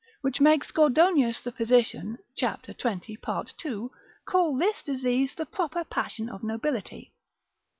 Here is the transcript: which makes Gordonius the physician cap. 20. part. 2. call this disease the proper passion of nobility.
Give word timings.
which 0.21 0.41
makes 0.41 0.71
Gordonius 0.71 1.41
the 1.41 1.51
physician 1.51 2.17
cap. 2.35 2.63
20. 2.63 3.15
part. 3.17 3.53
2. 3.59 3.87
call 4.25 4.57
this 4.57 4.81
disease 4.81 5.35
the 5.35 5.45
proper 5.45 5.83
passion 5.83 6.27
of 6.27 6.41
nobility. 6.43 7.13